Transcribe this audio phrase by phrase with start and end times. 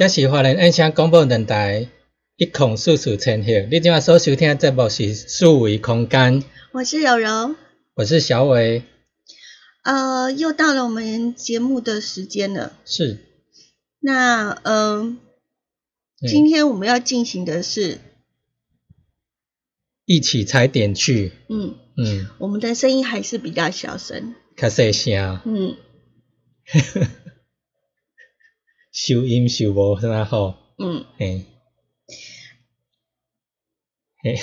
[0.00, 1.86] 这是华人音响广播电台
[2.38, 7.54] 一孔四四千赫，你今晚所收听的节目是数维空间，我是柔柔，
[7.92, 8.82] 我是小伟，
[9.82, 12.72] 呃，又到了我们节目的时间了。
[12.86, 13.18] 是，
[13.98, 15.18] 那嗯、
[16.22, 16.26] 嗯。
[16.26, 17.98] 今天我们要进行的是，
[20.06, 25.76] 一起踩点去，嗯，嗯，我们的声音还是比较小声，卡细声，嗯，
[29.02, 31.46] 收音收无啥好，嗯，嘿，
[34.22, 34.38] 嘿，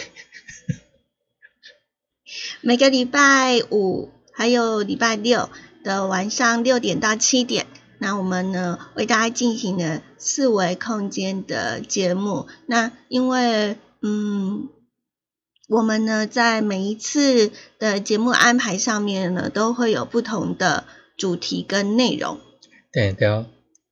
[2.62, 5.52] 每个礼拜五还有礼拜六
[5.84, 7.68] 的晚上六点到七点，
[8.00, 12.48] 那我们呢为大家进行了四维空间的节目。
[12.66, 14.70] 那因为嗯，
[15.68, 20.86] 我们呢在每一次的节目安排上面呢，都会有不同的
[21.16, 22.40] 主题跟内容。
[22.92, 23.46] 对对，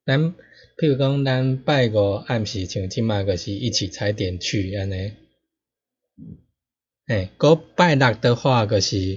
[0.07, 0.33] 咱
[0.77, 5.13] 譬如讲，咱拜五暗时像即马个是一起踩点去安尼，
[7.07, 9.15] 嘿，个拜六的话个是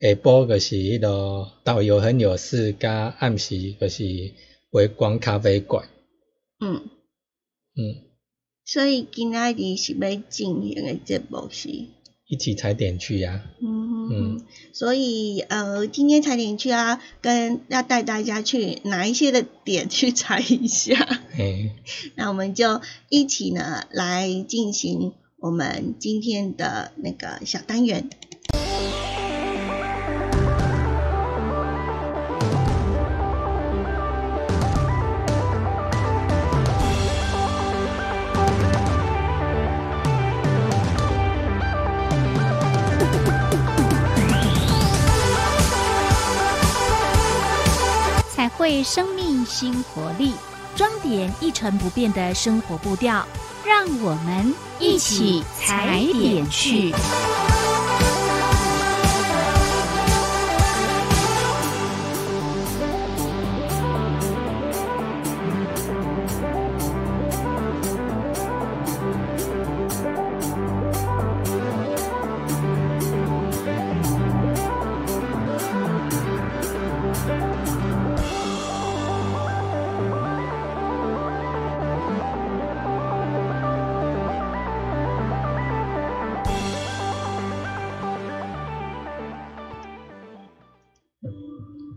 [0.00, 4.04] 下晡个是迄落导游很有事，甲暗时个是
[4.70, 5.86] 微光咖啡馆，
[6.60, 6.88] 嗯，
[7.74, 8.04] 嗯，
[8.64, 11.68] 所以今仔日是要进行诶节目是。
[12.26, 14.42] 一起踩点去呀、嗯
[14.72, 20.96] 所以呃，今天踩点去啊，跟要带大家去哪一些的点去踩一下，
[21.32, 21.70] 嘿，
[22.14, 28.08] 那我们就一起呢来进行我们今天的那个小单元。
[48.64, 50.32] 为生命新活力，
[50.74, 53.22] 装点一成不变的生活步调，
[53.62, 56.90] 让我们一起踩点去。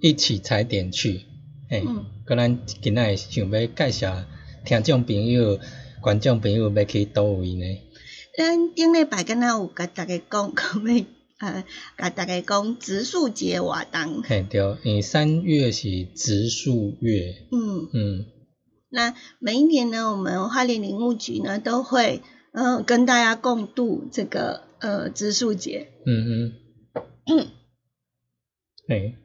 [0.07, 1.25] 一起踩点去，
[1.69, 4.23] 嘿嗯，个咱今仔日想要介绍
[4.63, 5.59] 听众朋友、
[6.01, 7.65] 观众朋友要去倒位呢？
[8.37, 11.05] 咱顶礼拜敢若有甲大家讲， 讲要
[11.39, 11.65] 呃，
[11.97, 14.23] 甲大家讲植树节活动。
[14.23, 18.25] 嘿，对，因为三月是植树月，嗯，嗯，
[18.89, 22.21] 那每一年呢，我们花莲林务局呢都会
[22.53, 25.89] 呃跟大家共度这个呃植树节。
[26.05, 26.53] 嗯
[27.27, 27.47] 嗯。
[28.87, 29.15] 嘿，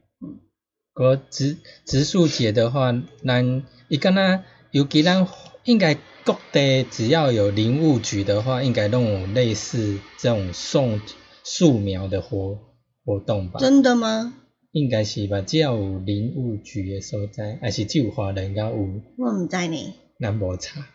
[0.95, 1.57] 个植
[1.87, 2.93] 植树节的话，
[3.25, 5.27] 咱伊敢若尤其咱
[5.65, 5.95] 应该
[6.25, 11.01] 各地只要有林务局的话，应该都有类似这种送
[11.45, 12.59] 树苗的活
[13.05, 13.59] 活动吧？
[13.59, 14.35] 真的吗？
[14.73, 18.71] 应该是吧，只要有林务局的所在，还是只有华人才有？
[19.19, 19.95] 我毋知呢。
[20.21, 20.87] 咱无查，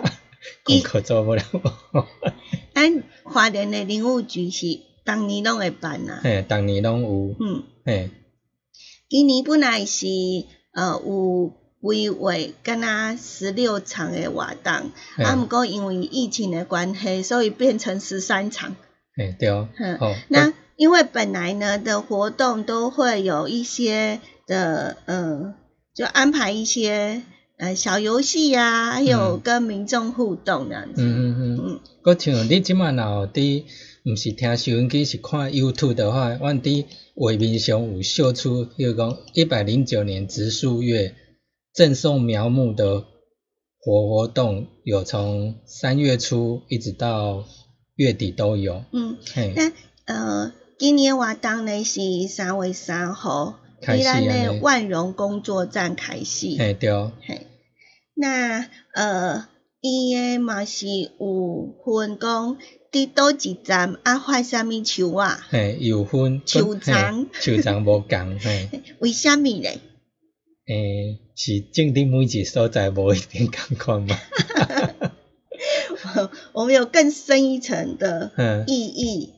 [0.62, 1.42] 功课做不了。
[2.74, 6.20] 咱华人的林务局是当年拢会办啊。
[6.22, 7.34] 嘿，当年拢有。
[7.40, 7.64] 嗯。
[7.84, 8.10] 嘿。
[9.08, 10.06] 今年本来是
[10.74, 12.32] 呃有规划
[12.62, 14.90] 敢若十六场的活动，
[15.24, 18.76] 啊，毋过因为疫情的关系，所以变成十三场。
[19.16, 19.68] 嘿，对哦。
[19.78, 19.96] 嗯。
[19.96, 20.52] 哦那。
[20.76, 25.54] 因为本来呢的活动都会有一些的，嗯，
[25.92, 27.22] 就安排一些
[27.56, 31.02] 呃小游戏呀，还有跟民众互动这样子。
[31.02, 31.80] 嗯嗯嗯嗯。
[32.00, 33.64] 搁像你即满若伫，
[34.10, 41.14] 毋是听收音机是看 YouTube 的话，阮伫画面上有秀出，比如讲一百零九年植树月
[41.74, 43.04] 赠送苗木的
[43.80, 47.44] 活活动，有从三月初一直到
[47.96, 48.84] 月底都有。
[48.92, 49.18] 嗯。
[49.34, 49.52] 嘿。
[49.54, 49.72] 那
[50.06, 50.52] 呃。
[50.78, 56.54] 今年活动呢是三月三号，伊咱的万荣工作站开始。
[56.56, 56.92] 嘿对。
[57.20, 57.48] 嘿，
[58.14, 58.64] 那
[58.94, 59.48] 呃，
[59.80, 62.56] 伊个嘛是有分讲，
[62.90, 65.46] 伫倒一站啊发啥物树啊？
[65.50, 66.42] 嘿，有分。
[66.46, 67.26] 树长。
[67.32, 68.68] 树长无共嘿。
[69.00, 69.78] 为虾米咧？
[70.66, 74.18] 诶，是正定每一所在无一定共款嘛？
[76.52, 78.32] 我们有更深一层的
[78.66, 79.34] 意义。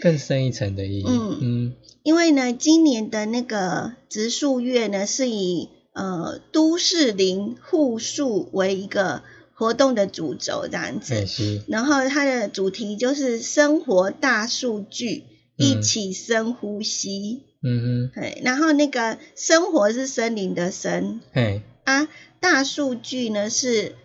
[0.00, 1.04] 更深一层的意义。
[1.06, 1.72] 嗯嗯，
[2.04, 9.22] 因为呢，今年的那个植树月呢，是以呃都市林护树为一个
[9.58, 11.26] 活动的主轴这样子。
[11.66, 15.24] 然后它的主题就是生活大数据，
[15.56, 17.42] 一起深呼吸。
[17.62, 18.20] 嗯哼。
[18.20, 21.20] 对，然后那个生活是森林的森。
[21.34, 21.62] 对。
[21.84, 22.08] 啊，
[22.40, 23.96] 大数据呢是。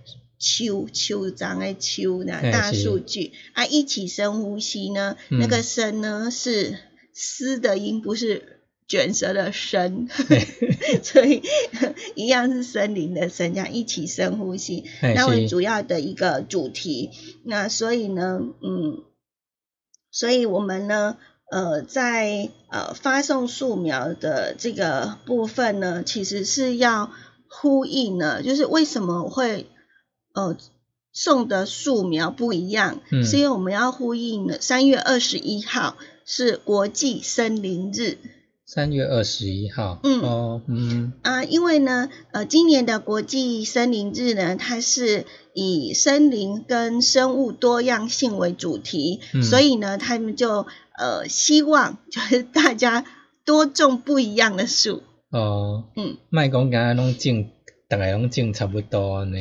[0.46, 6.78] 秋秋长的秋呢，大数据啊，一起深呼吸呢，那个深呢是
[7.14, 8.53] 丝的音，不是
[8.94, 10.08] 卷舌的深，
[11.02, 11.42] 所以
[12.14, 17.10] 一样是森林的森，这样一起深呼吸，那为主要的一个主题。
[17.44, 19.02] 那所以呢，嗯，
[20.12, 21.18] 所以我们呢，
[21.50, 27.12] 呃，在呃发送树苗的这个部分呢，其实是要
[27.50, 29.66] 呼应呢，就是为什么会。
[30.36, 30.56] 呃，
[31.12, 38.20] 送的树苗不一样，是因为我们要呼应呢三月二十一号是国际森林日。
[38.74, 50.66] 三月二十一号，嗯，哦，嗯，啊，因为呢，呃，今年的国际森林日呢，它是以森林跟生物多样性为主题，所以呢，他们就
[50.98, 53.06] 呃希望 就是大家
[53.46, 55.04] 多种不一样的树。
[55.30, 57.50] 哦，嗯，卖讲刚刚拢种。
[57.90, 59.38] 大概拢种差不多呢。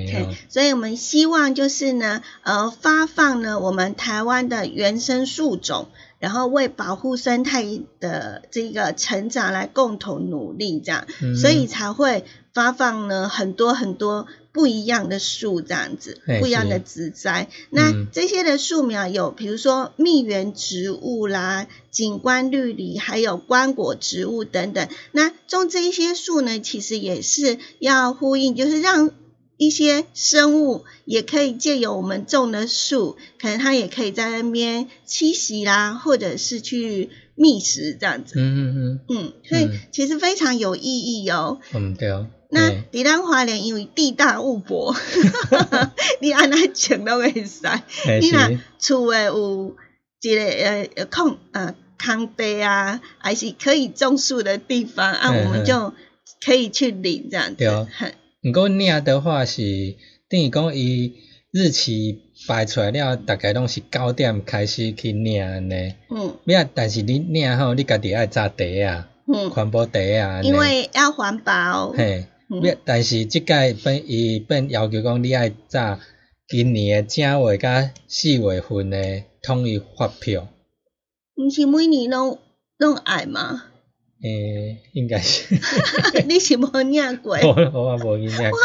[0.51, 5.87] 所以我们希望就是呢，呃，发放呢我们台湾的原生树种，
[6.23, 7.67] 然后为保护生态
[8.01, 12.25] 的这个成长来共同努力，这样，所以才会
[12.55, 14.27] 发放呢很多很多。
[14.55, 17.49] 不一样的树这样子，不一样的植栽。
[17.71, 24.87] 那这些的树苗有，比如说蜜源植物啦、景观绿篱，还有观果植物等等。
[25.11, 29.11] 那种这一些树呢，其实也是要呼应，就是让
[29.67, 38.35] 一些生物也可以借由我们种的树，可能它也可以在那边栖息啦，或者是去觅食这样子。
[38.39, 39.01] 嗯嗯嗯。
[39.09, 40.83] 嗯，所以其实非常有意
[41.23, 41.61] 义哦。
[41.73, 42.27] 嗯，对哦。
[42.51, 44.95] 那伫咱花莲因为地大物博，
[46.21, 47.61] 你安那种都会使。
[48.21, 49.75] 你那厝诶有
[50.21, 50.43] 一个
[50.97, 55.95] 呃空呃空地啊，还是可以种树的地方啊，我们就
[56.45, 57.65] 可以去领这样子。
[58.45, 59.97] 毋过领的话是
[60.29, 61.15] 等于讲伊
[61.53, 65.77] 日期排出来了，大概拢是九点开始去领呢。
[66.11, 66.37] 嗯。
[66.45, 66.69] 咩？
[66.75, 70.43] 但是你领吼，你家己爱扎地啊，嗯，环保地啊。
[70.43, 71.93] 因为要环保。
[71.93, 72.27] 嘿。
[72.85, 75.99] 但是即届本伊本要求讲，你爱早
[76.49, 80.49] 今年诶正月甲四月份诶统一发票。
[81.37, 82.39] 毋是每年拢
[82.77, 83.72] 拢爱吗？
[84.23, 85.59] 诶，应该是。
[86.29, 87.37] 你是无领过？
[87.43, 88.59] 我我无领过。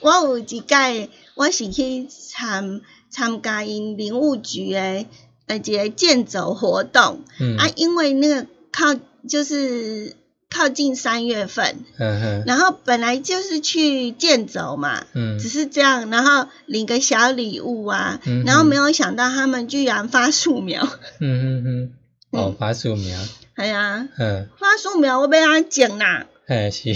[0.00, 2.80] 我我有一届，我是去参
[3.10, 5.06] 参加因林务局诶
[5.48, 7.20] 一个健走活动。
[7.38, 7.56] 嗯。
[7.56, 8.94] 啊，因为那个靠
[9.28, 10.16] 就是。
[10.50, 20.86] 靠近三月份，嗯哼，然后本来就是去健走嘛，嗯只是这样，然后领个小礼物啊，嗯然后没有想到他们居然发树苗，
[21.18, 23.18] 嗯哼哼，哦， 发树苗，
[23.56, 26.92] 哎呀，嗯，花树苗我要安种啦，嘿是，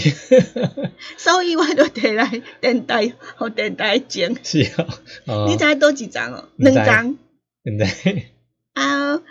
[1.17, 4.35] 所以我就摕来电台，互电台种。
[4.43, 4.87] 是哦，
[5.25, 6.49] 哦，你知多几张哦？
[6.57, 7.17] 两张。
[7.63, 8.25] 对对，
[8.73, 9.21] 啊啊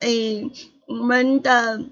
[0.00, 0.50] 诶，
[0.86, 1.82] 我们的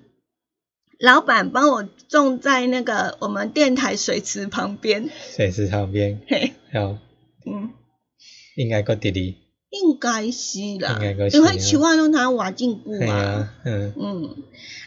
[0.99, 6.99] 老板帮我种在那个我们电台水池旁边，水池旁边，嘿，好，
[7.47, 7.71] 嗯。
[8.57, 9.37] 应该搁伫哩，
[9.71, 12.99] 应该是啦应该还，是因为树啊拢通活真久啊。
[13.01, 14.37] 嘿啊，嗯，嗯，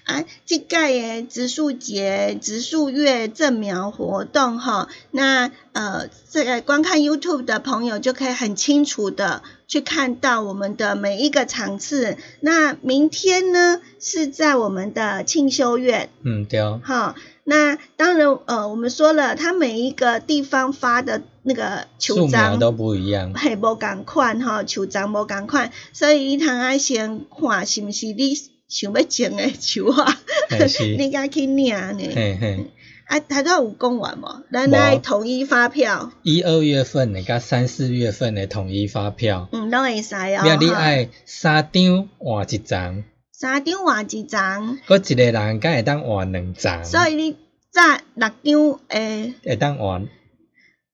[0.06, 12.18] 啊，这届的植树节、植树月正苗活动哈，那呃，这个观看 YouTube 的朋友就可以很清楚的去看到我们的每一个场次。
[12.40, 28.36] 那明天呢是在我们的庆修院，嗯对，哈，那当然呃，我们说了，它每一个地方发的那个球章都不一样，嘿，无共款吼，球章无共款，所以伊通爱先看是毋是你
[28.68, 30.18] 想要种的球啊
[30.98, 32.12] 你该去领呢。
[32.16, 32.72] 嘿嘿，
[33.06, 34.44] 啊，他都有讲完无？
[34.54, 40.46] 咱来无统一发票，一二月份的甲三四月份的统一发票，嗯，拢会使哦。
[40.46, 43.04] 了你爱三张换一张，
[43.42, 47.36] 三张换一张，搁一个人敢会当换两张，所以你
[47.72, 47.82] 早
[48.14, 50.08] 六张诶，会当换，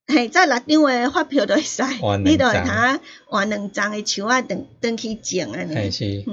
[0.08, 1.84] 嘿，早六张诶发票都会使，
[2.24, 5.76] 你就会张通啊换两张诶树啊，等等去种安尼。
[5.76, 6.24] 嘿是，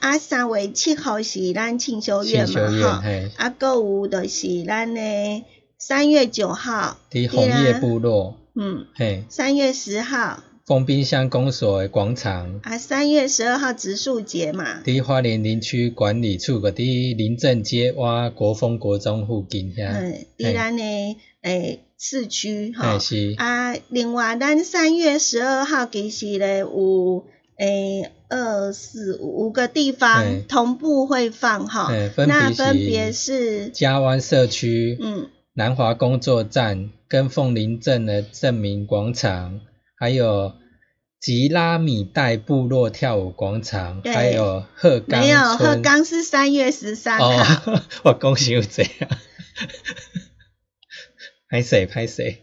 [0.00, 3.00] 啊，三月七号是咱庆修庆院嘛，吼。
[3.00, 5.46] 嘿，啊，购有就是咱诶
[5.78, 20.82] 三月九号，伫红叶部落，嗯，嘿，三月十号丰滨乡公所的广场，啊，三月十二号植树节嘛，伫花莲林区管理处个伫林正街哇国风国中附近遐，嗯，伫咱的
[21.42, 27.24] 诶市区吼嘿，是，啊，另外咱三月十二号其实咧有
[27.56, 31.92] 诶二四五五个地方同步会放哈。
[32.16, 35.28] 那别分别是是嘉湾社区、嗯。
[35.54, 39.60] 南华工作站跟凤林镇的镇民广场，
[40.02, 40.54] 还有
[41.20, 45.82] 吉拉米代部落跳舞广场，对还有鹤冈没有鹤村。
[45.82, 47.30] 冈是三月十三号。
[47.30, 49.06] 哦， 我讲伤济啊，
[51.48, 52.38] 歹势歹势，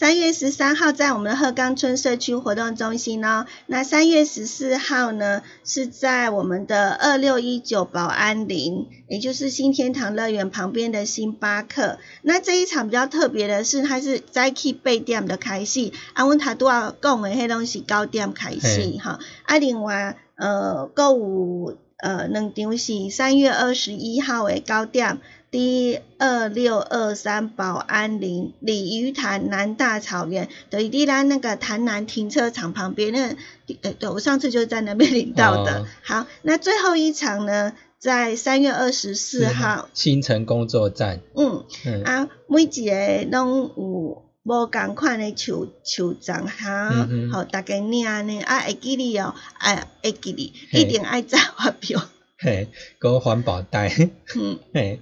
[0.00, 3.44] 三月十三号在我们的鹤冈村社区活动中心哦。
[3.66, 11.98] 那三月十四号呢，是在我们的二六一九保安林，也就是新天堂乐园旁边的星巴克。
[12.22, 19.18] 那这一场比较特别的是，它是早起八点的开戏，啊，阮头拄仔讲的迄拢是九点开始哈。
[19.42, 25.18] 啊，另外呃，购有呃两场是三月二十一号的九点。
[25.50, 33.36] 第二六二三保安林鲤鱼潭南大草原，等于伫咱那个潭南停车场旁边那个，
[33.82, 35.80] 呃，对我上次就在那边领到的。
[35.80, 44.29] 哦 好，那最后一场呢，在三月二十四号，新城工作站，嗯嗯，啊，每一个拢有。
[44.42, 47.32] 无共款诶树树丛哈嗯，哼。
[47.32, 52.00] 互大家领呢，啊会记你哦，哎会记你，一定爱再发票，
[52.38, 52.68] 嘿，
[52.98, 53.88] 个环保袋，
[54.36, 54.58] 嗯。
[54.72, 55.00] 嘿，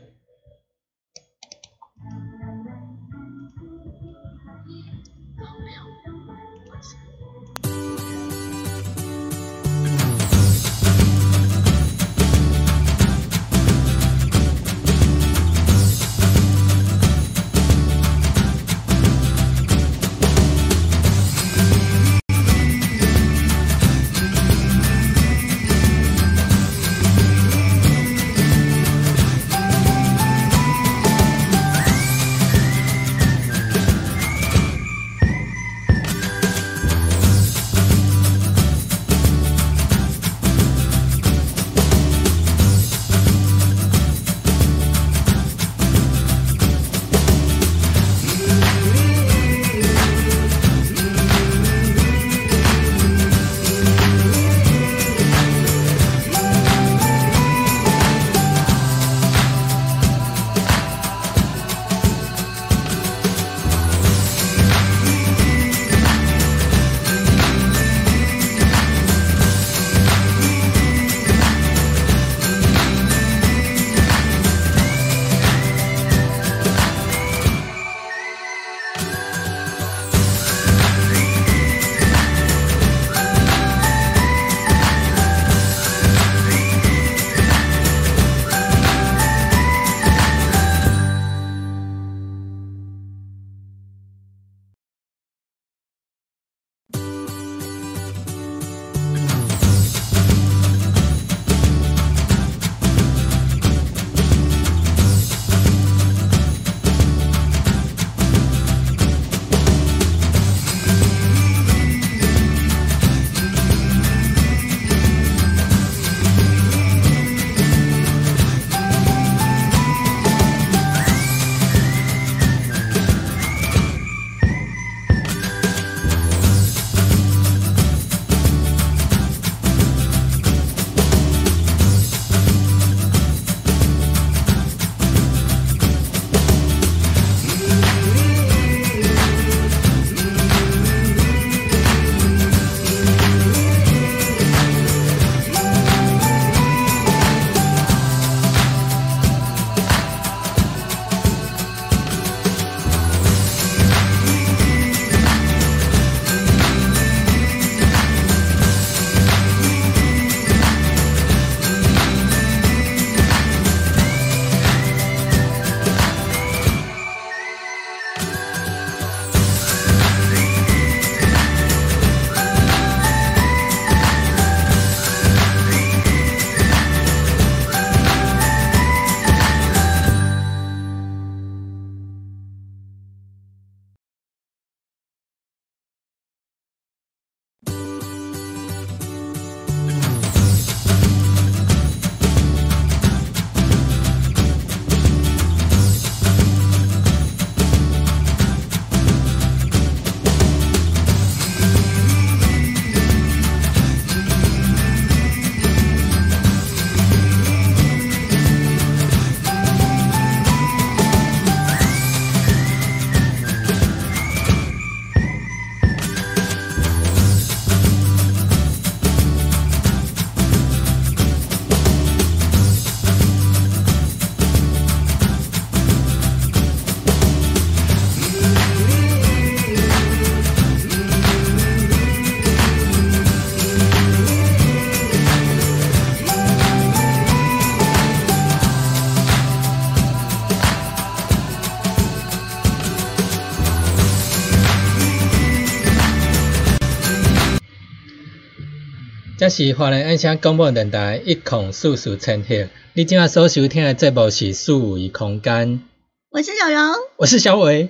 [249.48, 252.68] 这是华人爱声广播电台一孔四四千赫。
[252.92, 255.80] 你今仔所收听的节目是四维空间，
[256.28, 257.88] 我是小荣，我是小伟。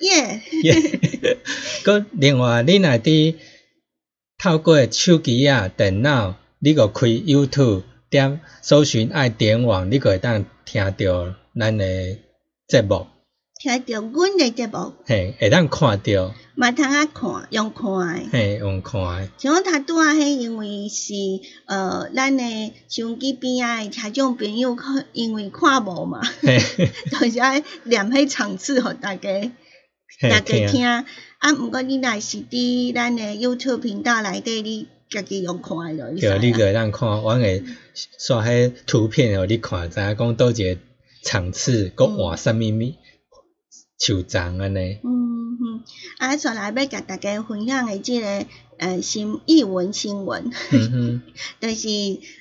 [0.00, 0.42] 耶！
[0.64, 0.74] 耶！
[1.84, 3.36] 佮另外，你若伫
[4.38, 12.18] 透过手机啊、电脑，你个开 YouTube 点搜寻爱点网，你个会当听到咱的
[12.66, 13.06] 节目。
[13.60, 19.30] 听到阮的节目，嘿，会当看到，嘛通啊看，用看诶，嘿，用看诶。
[19.38, 21.14] 像我拄啊，迄因为是
[21.66, 26.58] 呃，咱诶收音机边仔诶听众朋友，看因为看无嘛，嘿，
[27.12, 29.52] 就是爱念迄场次互大家，
[30.20, 30.84] 大家听。
[30.84, 31.04] 啊，
[31.60, 36.10] 毋过你若是伫咱诶 YouTube 频道内底，你家己用看诶咯。
[36.20, 37.62] 对，你个会当看，阮会
[38.18, 40.76] 刷迄图片互你看，知影讲倒一个
[41.22, 42.94] 场次，搁换啥物物。
[44.00, 44.98] 手账安尼。
[45.04, 45.82] 嗯哼，
[46.18, 51.22] 啊，再来要甲大家分享的即个呃新译文新闻，嗯哼，
[51.60, 51.88] 就是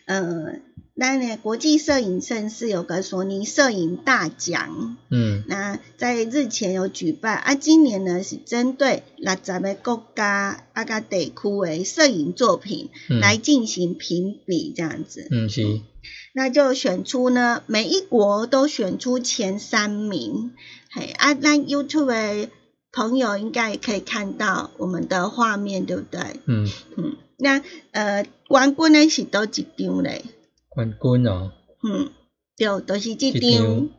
[0.06, 0.60] 呃，
[0.96, 11.34] 咱的国际摄影盛事有个索尼摄影大奖，嗯，那在日前有举办，啊，今年呢是针对六十个国家啊个地区
[11.66, 15.82] 的摄影作品来进行评比，这样子，嗯是，
[16.34, 20.54] 那就选出呢，每一国都选出前三名。
[20.90, 22.50] 嘿，啊，咱 YouTube 的
[22.98, 26.20] 朋友应该也可以看到我们的画面，对不对？
[26.48, 30.24] 嗯嗯，那呃，冠军呢是倒一张嘞？
[30.68, 31.52] 冠军哦。
[31.84, 32.10] 嗯，
[32.58, 33.42] 对，都是这张。
[33.44, 33.92] 嗯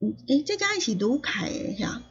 [0.00, 2.02] 嗯，诶，这张是卢凯的呀。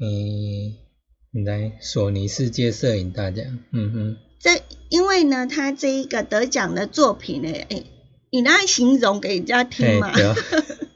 [0.00, 3.60] 嗯，来索尼世界摄影大奖。
[3.70, 4.16] 嗯哼。
[4.40, 7.86] 这因为呢，他这一个得奖的作品呢，诶，
[8.30, 10.10] 你来形容给人家听嘛。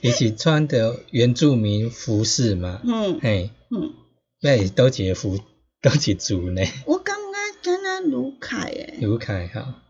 [0.00, 2.80] 伊是穿的原住民服饰嘛？
[2.84, 3.94] 嗯，嘿，嗯，
[4.40, 5.38] 那是倒一个服，
[5.80, 6.62] 都一组呢？
[6.86, 9.82] 我感觉敢若卢凯诶，卢凯哈，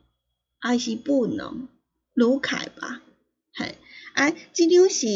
[0.61, 1.68] 还是不能
[2.14, 3.03] 卢凯吧？
[3.55, 3.77] 嘿，
[4.14, 5.07] 啊，这张是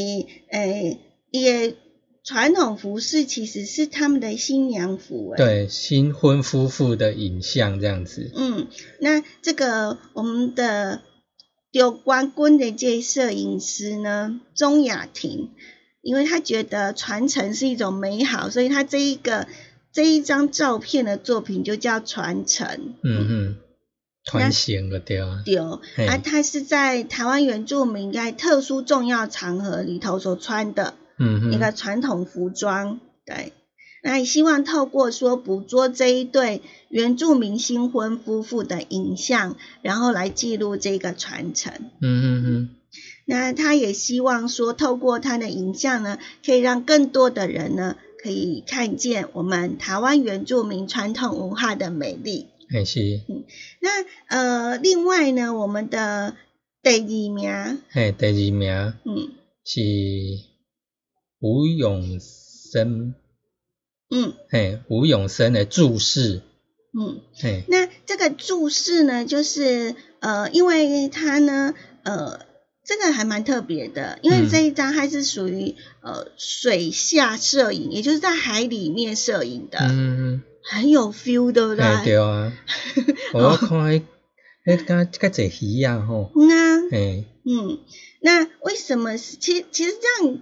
[0.50, 0.98] 诶，
[1.30, 1.76] 伊个
[2.24, 8.30] 传统服饰其实是他们的新娘服诶，对，新婚夫妇的影像这样子。
[8.34, 8.68] 嗯，
[9.00, 11.02] 那这个我们的。
[11.76, 15.50] 有冠军的这摄影师呢，钟雅婷，
[16.00, 19.46] 因为他觉得传承是一种美好，所以他这一个
[19.92, 22.94] 这一张照片的作品就叫传承。
[23.02, 23.56] 嗯嗯，
[24.24, 25.42] 传承的对啊。
[25.44, 33.52] 对，啊，他是在台湾原住民在特殊重要场合里头所穿的，嗯一个传统服装，对。
[34.06, 41.72] 那希望透过说捕捉这一对原住民新婚夫妇的影像，然后来记录这个传承。
[42.00, 42.68] 嗯嗯嗯。
[43.24, 52.46] 那他也希望说，透过他的影像呢，可以让更多的人呢，可以看见我们台湾原住民传统文化的美丽。
[52.70, 53.20] 还是。
[53.28, 53.42] 嗯。
[53.80, 53.90] 那
[54.28, 56.36] 呃，另外呢，我们的
[56.80, 57.80] 第二名。
[57.90, 58.94] 嘿，第二名。
[59.04, 59.32] 嗯。
[59.64, 59.80] 是
[61.40, 63.16] 吴永生。
[64.08, 66.42] 嗯，嘿，吴永生的注释，
[66.96, 72.40] 嗯，嘿，那这个注释呢，就是呃，因为它呢，呃，
[72.84, 82.04] 这个还蛮特别的，因为这一张它是属于呃水下摄影，也就是在海里面摄影的，嗯，很有 feel，对不对？
[82.04, 82.52] 对啊，
[83.34, 84.02] 我看迄，
[84.64, 87.80] 迄敢甲只鱼啊吼，嗯啊，嘿，嗯，
[88.20, 89.16] 那为什么？
[89.18, 90.38] 其其实这样。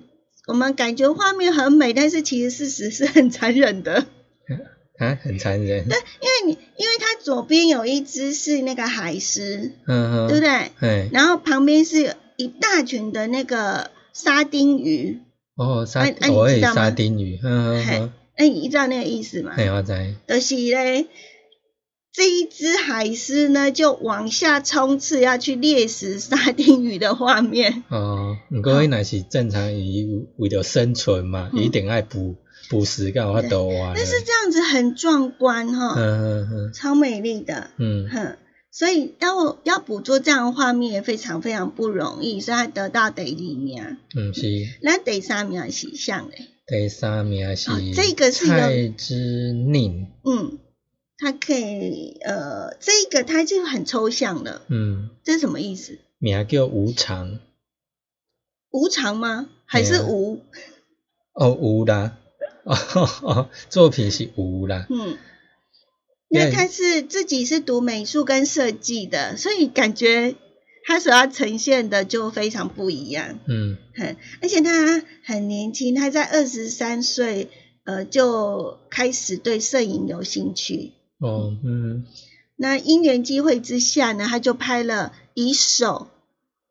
[0.47, 4.07] 我们感觉画面很美，但是其实事实是很残忍的。
[4.99, 5.89] 啊，很残忍。
[5.89, 10.71] 对，因为你因为它左边有一只是那个海狮，嗯哼，对不对？
[10.81, 11.09] 对。
[11.13, 15.21] 然后旁边是一大群的那个沙丁鱼。
[15.57, 17.41] 哦，沙，我也沙丁鱼。
[17.43, 18.13] 嗯哼。
[18.37, 19.53] 哎，你知道那个意思吗？
[19.57, 20.15] 哎，我知。
[20.29, 21.07] 就是嘞。
[22.15, 27.83] 这一只海狮呢，就往下冲刺，要去猎食沙丁鱼的画面。
[27.89, 32.37] 哦，不过伊那是正常鱼为了生存嘛，一定爱捕
[32.71, 33.95] 捕食，干嘛多啊？
[33.97, 38.37] 但是这样子很壮观哈，嗯嗯嗯，超美丽的，嗯哼，
[38.71, 43.97] 所以要要捕捉这样的画面也非常非常不容易，所以他得到第二名。
[44.15, 44.43] 嗯是。
[44.83, 46.37] 那第三名是像嘞？
[46.65, 50.07] 第三名是这个是蔡之宁。
[50.25, 50.61] 嗯。
[51.25, 54.61] 它可以，呃，这个它就很抽象了。
[54.69, 55.99] 嗯，这是什么意思？
[56.19, 57.39] 名叫无常。
[58.71, 59.49] 无常吗？
[59.65, 60.41] 还是无？
[61.33, 62.19] 哦，无啦。
[62.65, 64.87] 哦， 作品是无啦。
[64.91, 65.17] 嗯，
[66.29, 70.35] 因为他是自己是读美术跟设计的，所以感觉
[70.87, 73.39] 他所要呈现的就非常不一样。
[73.49, 77.49] 嗯，很，而且他很年轻，他在二十三岁，
[77.85, 80.93] 呃，就开始对摄影有兴趣。
[81.19, 82.05] 哦，嗯，
[82.57, 86.09] 那因缘机会之下呢，他就拍了以手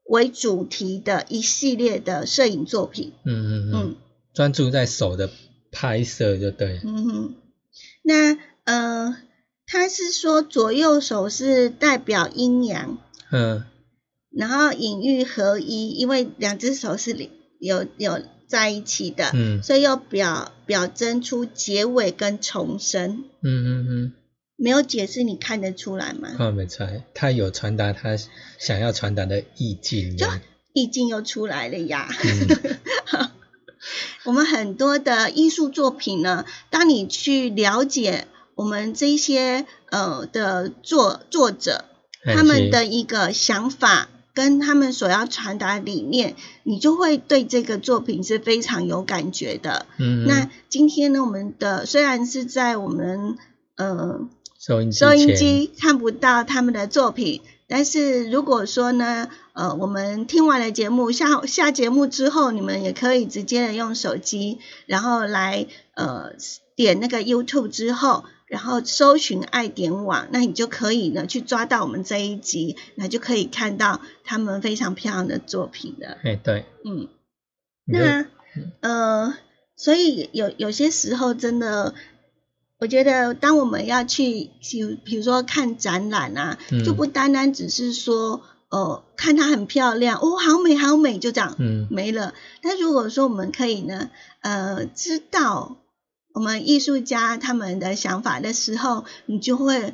[0.06, 3.14] 为主题的一系列的摄影作品。
[3.26, 3.96] 嗯嗯嗯，嗯。
[4.34, 5.30] 专注在手的
[5.72, 6.82] 拍摄就对。
[6.84, 7.36] 嗯哼，
[8.02, 9.16] 那呃，
[9.68, 12.98] 他是说左右手是代表阴阳，
[13.32, 13.64] 嗯。
[14.32, 17.30] 然后隐喻合一，因为两只手是里
[17.60, 19.62] 有有在一起的，嗯。
[19.62, 23.26] 所以又表表征出结尾跟重生。
[23.42, 24.14] 嗯嗯嗯，
[24.56, 26.30] 没有解释，你看得出来吗？
[26.38, 28.18] 看没出来，他有传达他
[28.60, 30.16] 想要传达的意境。
[30.18, 30.28] 就
[30.74, 32.08] 意境又出来了呀。
[32.24, 33.30] 嗯
[34.24, 41.86] 我们很多的艺术作品呢，当你去了解我们这些呃的作作者
[42.24, 49.86] 哎他们的一个想法跟他们所要传达的理念，你就会对这个作品是非常有感觉的。
[49.98, 53.36] 嗯，那今天呢，我们的虽然是在我们
[53.76, 54.28] 呃
[54.66, 66.32] 收音机收音机看不到他们的作品，但是如果说呢，呃，我们听完了节目，下下节目之后，你们也可以直接的用手机，然后来呃
[66.78, 76.20] 点那个 YouTube 之后，然后搜寻爱点网，那你就可以呢去抓到我们这一集，那就可以看到他们非常漂亮的作品了。
[76.24, 77.10] 哎对，嗯，
[77.84, 78.26] 那
[78.80, 79.36] 呃，
[79.76, 81.94] 所以有有些时候真的，
[82.84, 92.34] 我觉得当我们要去，比比如说看展览啊，嗯就不单单只是说，呃，看它很漂亮，哦，好美好美，就这样、嗯没了。
[92.62, 94.10] 但如果说我们可以呢，
[94.42, 95.78] 呃，知道
[96.34, 99.94] 我们艺术家他们的想法的时候，你就会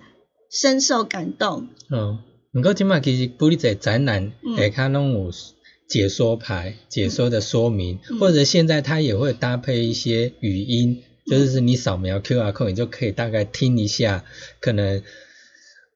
[0.51, 1.67] 深受感动。
[1.91, 2.17] 哦，
[2.51, 5.31] 不过即马其实不哩在展览嗯下骹拢有
[5.87, 14.23] 解说牌、解说的说明，嗯或者现在它也会搭配一些语音，就是你扫描 QR code，你就可以大概听一下，
[14.59, 15.03] 可能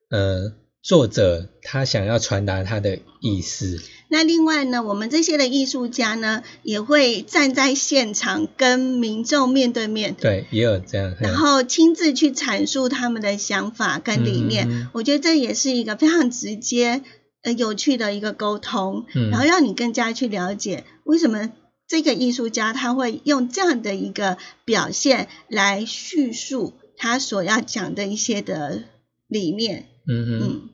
[0.10, 3.82] 呃作者他想要传达他的意思。
[4.10, 11.16] 那另外呢，我们这些的艺术家呢，也会站在现场跟民众面对面，对，也有这样。
[11.20, 14.88] 然后亲自去阐述他们的想法跟理念。
[14.94, 17.02] 我觉得这也是一个非常直接、
[17.42, 21.50] 呃有趣的一个沟通，嗯然后让你更加去了解为什么
[21.94, 28.86] 这个艺术家他会用这样的一个表现来叙述他所要讲的一些的
[29.28, 29.90] 理念。
[30.08, 30.70] 嗯嗯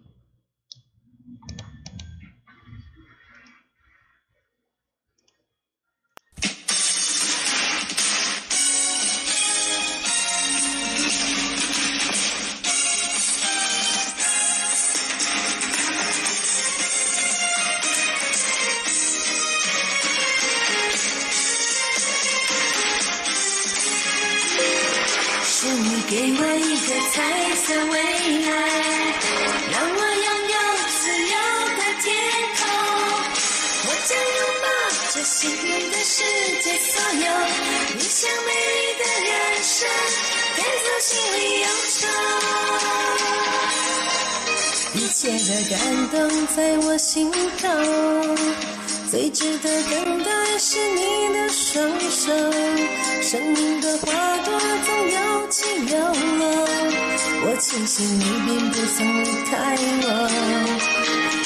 [57.79, 60.05] 我庆幸你并不曾离开我，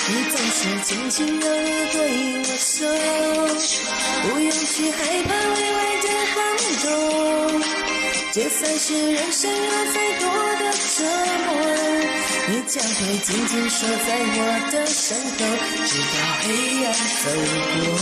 [0.10, 1.96] 你总是轻轻柔柔对
[2.40, 2.90] 我说，
[4.24, 4.98] 不用去害
[5.30, 6.36] 怕未来的寒
[6.82, 6.90] 冬，
[8.34, 10.26] 就算是人生有再多
[10.58, 10.62] 的
[10.98, 11.06] 折
[11.46, 11.48] 磨，
[12.50, 14.38] 你将会紧紧守在我
[14.72, 15.38] 的身后，
[15.86, 16.50] 直到黑
[16.84, 16.88] 暗
[17.22, 17.26] 走
[17.86, 17.94] 过。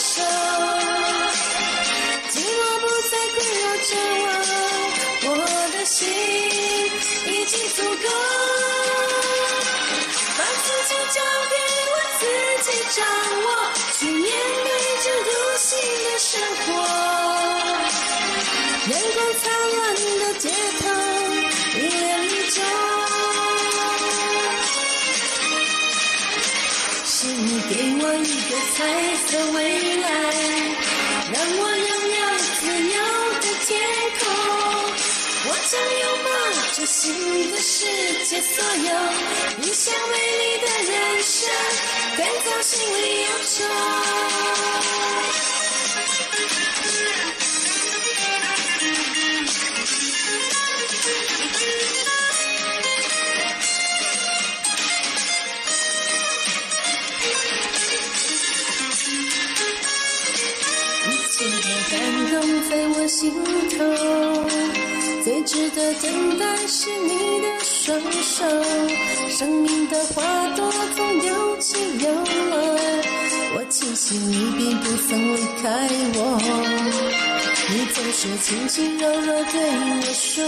[0.00, 0.22] 的感受，
[2.30, 3.90] 寂寞不再困扰着
[5.24, 5.32] 我，我
[5.72, 5.98] 的心
[7.26, 8.08] 已经足够，
[10.38, 11.16] 把自己交
[11.50, 11.54] 给
[11.90, 12.22] 我自
[12.64, 12.98] 己掌
[13.42, 13.46] 握，
[13.98, 14.24] 去面
[14.64, 14.68] 对
[15.02, 15.68] 这独行
[16.04, 16.30] 的生
[16.64, 16.68] 活。
[18.88, 19.44] 阳光灿
[19.76, 19.80] 烂
[20.18, 20.44] 的街
[20.80, 20.82] 头，
[21.78, 22.08] 一眼
[28.02, 28.78] 我一个彩
[29.26, 29.58] 色未
[29.96, 30.08] 来，
[31.32, 32.20] 让我拥有
[32.56, 32.96] 自由
[33.34, 33.68] 的天
[34.18, 34.22] 空。
[35.44, 36.28] 我将拥抱
[36.72, 36.98] 这新
[37.52, 37.84] 的世
[38.24, 38.88] 界所有，
[39.58, 41.38] 理想美丽的人生，
[42.16, 43.54] 赶走心里忧愁。
[63.20, 63.84] 尽头。
[65.22, 68.46] 最值得等待是你的双手，
[69.28, 70.22] 生命的花
[70.56, 72.56] 朵总有起有落。
[73.56, 75.68] 我庆幸你并不曾离开
[76.14, 76.18] 我。
[77.68, 80.42] 你总是轻轻柔柔对我说，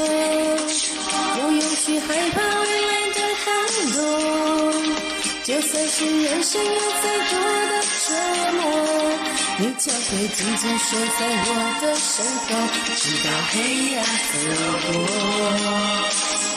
[1.34, 3.44] 不用去害怕未来的寒
[3.92, 4.00] 冬。
[5.44, 7.32] 就算是人生有再多
[7.68, 7.72] 的
[8.06, 8.08] 折
[8.56, 8.62] 磨，
[9.58, 12.50] 你就会紧紧守在我的身后，
[12.96, 13.54] 直到黑
[13.90, 13.92] 夜
[14.32, 14.34] 走
[14.92, 16.51] 过。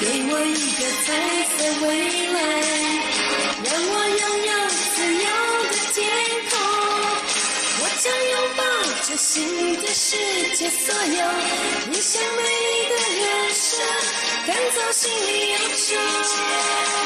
[0.00, 1.08] 给我一个彩
[1.44, 1.88] 色未
[2.32, 2.36] 来。
[3.62, 4.52] 让我拥有
[4.96, 5.28] 自由
[5.68, 5.98] 的天
[6.48, 6.52] 空，
[7.80, 8.60] 我将拥抱
[9.06, 10.16] 这新的世
[10.56, 11.20] 界，所有
[11.90, 13.68] 你想美丽的人生，
[14.46, 16.99] 赶走心里忧愁。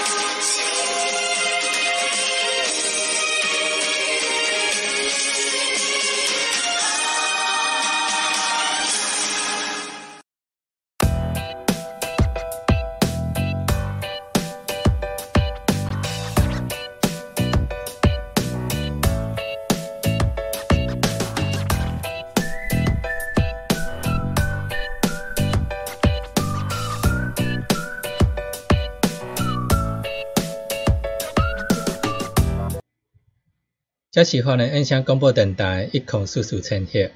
[34.15, 37.11] 这喜欢的恩香广播电台一孔叔叔陈谢，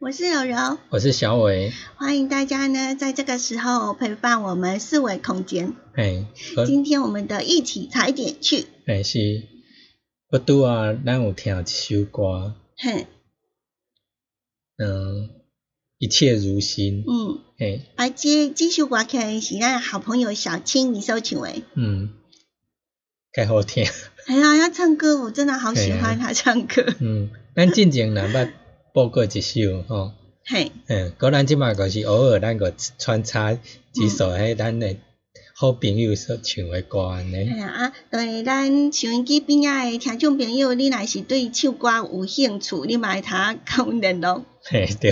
[0.00, 5.76] 我是柔柔，我是小伟，欢迎大家呢在这个时候陪伴我们四维空间。
[5.94, 9.44] 嘿，我今天我们的一起踩点去，嘿是，
[10.32, 13.06] 我拄啊，咱有听一首歌，嘿，
[14.76, 15.30] 嗯，
[15.98, 21.62] 一切如新，嗯，嘿，啊，这这首歌曲是咱好朋友小青你所唱的。
[21.76, 22.12] 嗯，
[23.32, 23.86] 介好听，
[24.30, 26.84] 哎呀，他唱歌我真的好喜欢他唱歌。
[27.00, 28.48] 嗯，咱进前若捌
[28.94, 30.12] 播过一首吼，
[30.46, 34.94] 嘿，嗯，果咱即马就是偶尔咱个穿插几首迄咱的
[35.56, 44.44] 好朋友所唱的歌安哎尼，呀啊，对咱收音机边仔的听众朋友，你若是对唱歌有兴趣，你嘛会通甲阮联络。
[44.62, 45.10] 嘿对，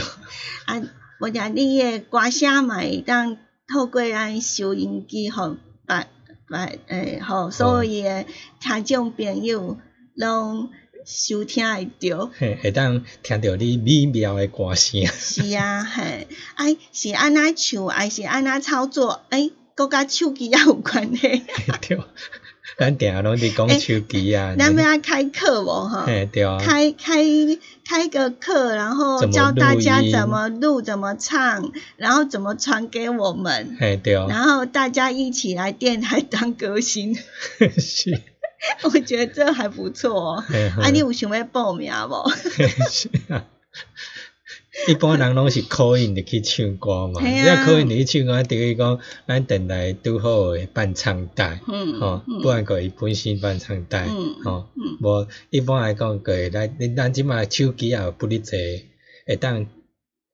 [0.66, 0.80] 啊，
[1.18, 5.56] 或者你的歌声嘛会当透过咱收音机互
[5.88, 6.06] 别
[6.48, 8.26] 别诶，互所有诶
[8.60, 9.78] 听众朋友
[10.14, 10.70] 拢
[11.04, 12.30] 收听会着。
[12.38, 19.22] 嘿，会当听着你美妙诶歌声，是啊，嘿，哎，是安怎唱，还是安怎操作？
[19.30, 21.28] 诶，搁甲手机也有关系。
[21.28, 21.44] 嘿
[21.88, 21.98] 对，
[22.76, 26.02] 咱定下拢伫讲手机啊，咱要爱开课无吼？
[26.04, 27.24] 嘿对啊，开开
[27.84, 37.16] 开个课，然后教大家怎么录、怎么唱，然后怎么传给我们，嘿对，然后大家一起来电台当歌星。
[37.78, 38.20] 是，
[38.84, 40.44] 我觉得这还不错哦。
[40.46, 42.30] 嘿啊，你有想要报名无？
[42.90, 43.44] 是啊。
[44.86, 47.46] 一般人拢是 call in 就去唱歌嘛，你嘿啊。
[47.46, 52.40] 要 call in 就去唱歌，等于讲咱电台拄好诶伴唱带，嗯吼，嗯。
[52.42, 54.66] 不然个伊本身伴唱带，嗯吼。
[54.76, 58.56] 嗯，无一般来讲个会咱咱即卖手机也有不哩济
[59.26, 59.66] 会当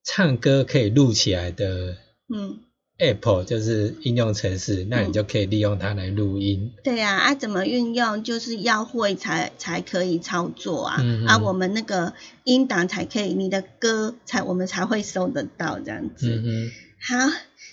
[0.05, 1.97] 唱歌可以录起来的
[2.35, 2.59] 嗯，
[2.99, 6.73] app，就是应用程式，那你就可以利用它来录音。
[6.85, 8.23] 对呀、啊，怎么运用？
[8.23, 11.27] 就是要会才才可以操作啊，嗯嗯。
[11.27, 16.43] 啊，我们那个音档才可以，你的歌才我们才会收得到这样子。
[16.45, 16.71] 嗯
[17.07, 17.17] 好，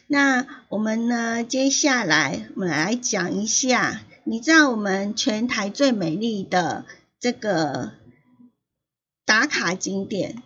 [0.08, 6.84] 那我们呢，接下来我们来讲一下，你知道我们全台最美丽的
[7.20, 7.92] 这个
[9.26, 10.44] 打卡景点，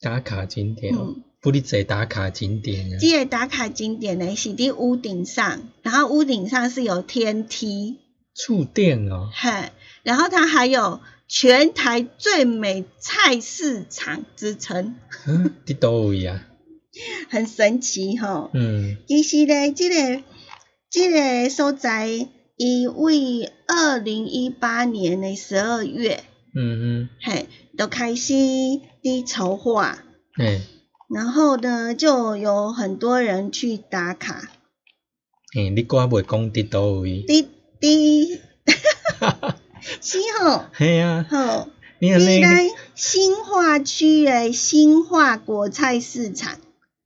[0.00, 7.98] 打卡景点，嗯不哩济打卡景点啊，这个打卡景点呢是伫屋顶上，然后屋顶上是有天梯，
[8.34, 9.70] 触电哦，嘿，
[10.02, 14.96] 然后它还有全台最美菜市场之称，
[15.26, 16.44] 嗯，伫倒位啊？
[17.30, 18.50] 很神奇吼。
[18.54, 18.96] 嗯。
[19.06, 20.22] 其实咧，即、个
[20.90, 22.08] 即、个所在，
[22.56, 26.24] 伊为二零一八年的十二月，
[26.56, 27.46] 嗯嗯嘿，
[27.76, 30.02] 就开始伫筹划，
[30.36, 30.60] 嗯，诶、
[31.08, 34.42] 然后呢，就有很多人去打卡，
[35.56, 37.46] 诶、你我袂讲伫倒位，伫
[37.80, 38.40] 伫
[40.02, 41.68] 是吼，嘿啊，吼，
[41.98, 46.58] 你来新化区诶新化国菜市场，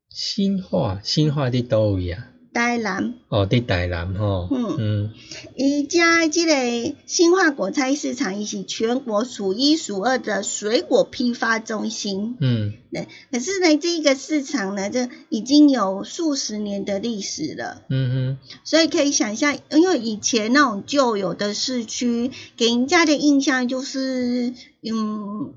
[0.09, 2.32] 新化新化伫倒位啊？
[2.53, 3.15] 台南。
[3.29, 4.49] 哦，伫台南吼。
[4.51, 5.11] 嗯嗯
[5.57, 12.37] 伊家即个新化果菜市场，伊是全国数一数二的水果批发中心。
[12.41, 17.83] 嗯对，可是呢，这一个市场呢，就已经有数十年的历史了。
[17.89, 24.53] 嗯哼所以可以想象，因为以前那种旧有的市区，给人家的印象就是，
[24.83, 25.55] 嗯，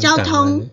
[0.00, 0.70] 交通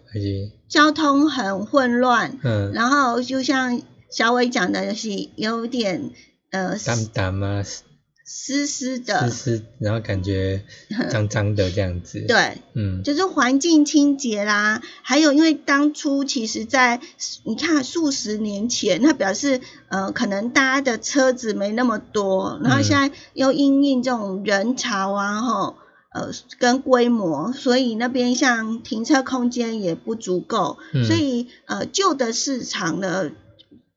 [0.69, 6.11] 交通很混乱，嗯，然后就像小伟讲的，就是有点
[6.51, 10.63] 呃淡淡啊，湿湿湿的，湿湿，然后感觉
[11.09, 16.99] 脏脏的这样子。，对，嗯就是环境清洁啦，还有因为当初其实在
[17.43, 25.75] 你看数十年前，那表示呃可能大家的车子没那么多，然后嗯现在又因应这种人潮啊，吼。
[26.11, 33.29] 呃，跟规模，所以那边像停车空间也不足够，嗯所以呃旧的市场呢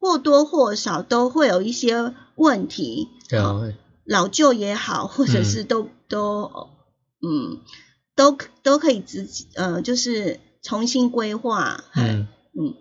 [0.03, 3.73] 或多或少都会有一些问题，对啊，
[4.05, 6.51] 老旧也好，或者是都、都
[7.23, 7.61] 嗯
[8.17, 12.75] 都都可以直呃就是重新规划，嗯嗯。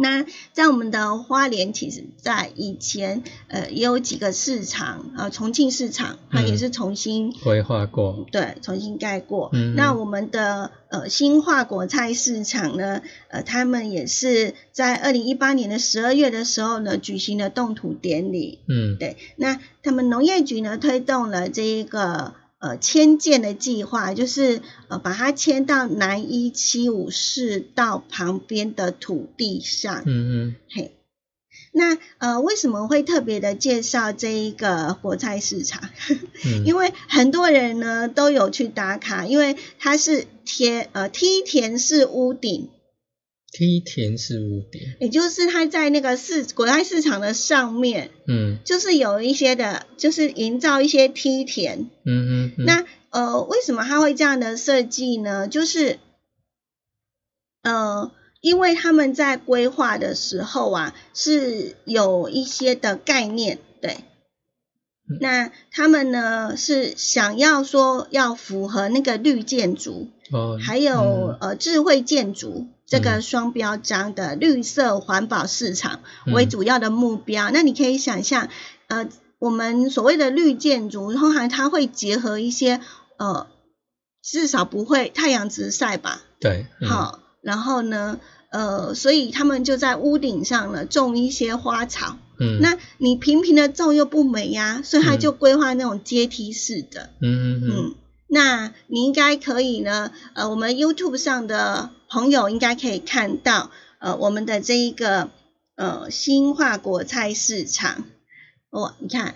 [0.00, 8.26] 那在我们的花莲，其实在以前呃也有几个市场，呃重庆市场它也嗯是重新、规划过。
[8.30, 9.50] 对重新盖过。
[9.52, 22.34] 嗯那我们的呃新化果菜市场呢，呃他们也是在二零一八年的十二月的时候呢举行了动土典礼，嗯对，那他们农业局呢推动了这一个
[22.66, 30.02] 呃迁建的计划，就是呃把它迁到南一七五市道旁边的土地上。
[30.04, 30.92] 嗯嗯嘿，
[31.72, 35.88] 那呃为什么会特别的介绍这一个国菜市场？
[36.44, 42.68] 嗯，因为很多人呢都有去打卡，因为它是贴呃梯田式屋顶。
[43.52, 44.82] 梯田式屋顶。
[45.00, 55.48] 也就是它在那个市国菜市场的上面，嗯就是有一些的，就是营造一些梯田，嗯嗯，那呃，为什么他会这样的设计呢？
[55.48, 55.98] 就是
[57.62, 63.98] 呃，因为他们在规划的时候啊，是有一些的概念，对
[65.08, 65.18] 嗯。
[65.20, 77.50] 那他们呢是想要说要符合那个绿建筑，哦，还有、嗯呃智慧建筑这个嗯双标章的绿色环保市场为嗯主要的目标。
[77.50, 78.48] 那你可以想象，
[78.88, 79.08] 呃，
[79.38, 82.80] 我们所谓的绿建筑，通常它会结合一些
[83.18, 83.46] 呃，
[84.22, 88.18] 至少不会太阳直晒吧，对，嗯，好，然后呢，
[88.50, 92.18] 呃，所以他们就在屋顶上呢种一些花草。
[92.38, 97.10] 嗯，那你平平的种又不美呀，所以他嗯就规划那种阶梯式的。
[97.20, 97.94] 嗯嗯嗯嗯，
[98.28, 103.70] 那你应该可以呢，呃，我们 YouTube 上的朋友应该可以看到，
[104.00, 105.30] 呃，我们的这一个
[105.76, 108.04] 呃新化果菜市场，
[108.70, 109.34] 哇，你看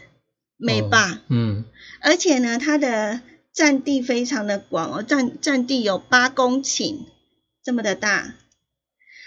[0.56, 1.22] 美吧？
[1.28, 1.64] 嗯
[2.02, 3.20] 而且呢，它的
[3.52, 6.98] 占地非常的广哦，占占地有八公顷
[7.62, 8.34] 这么的大。